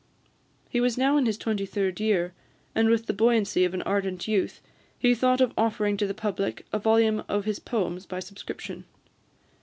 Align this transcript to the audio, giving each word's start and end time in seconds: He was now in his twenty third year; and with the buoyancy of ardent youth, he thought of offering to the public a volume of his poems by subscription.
He 0.67 0.81
was 0.81 0.97
now 0.97 1.15
in 1.17 1.27
his 1.27 1.37
twenty 1.37 1.63
third 1.63 1.99
year; 1.99 2.33
and 2.73 2.89
with 2.89 3.05
the 3.05 3.13
buoyancy 3.13 3.65
of 3.65 3.81
ardent 3.85 4.27
youth, 4.27 4.59
he 4.97 5.13
thought 5.13 5.41
of 5.41 5.53
offering 5.55 5.95
to 5.97 6.07
the 6.07 6.15
public 6.15 6.65
a 6.73 6.79
volume 6.79 7.23
of 7.29 7.45
his 7.45 7.59
poems 7.59 8.07
by 8.07 8.19
subscription. 8.19 8.85